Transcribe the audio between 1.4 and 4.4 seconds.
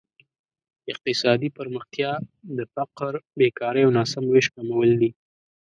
پرمختیا د فقر، بېکارۍ او ناسم